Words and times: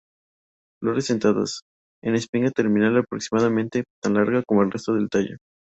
Flores 0.81 1.05
sentadas, 1.05 1.61
en 2.03 2.15
espiga 2.15 2.49
terminal 2.49 2.97
aproximadamente 2.97 3.83
tan 4.01 4.15
larga 4.15 4.41
como 4.47 4.63
el 4.63 4.71
resto 4.71 4.95
del 4.95 5.09
tallo. 5.09 5.37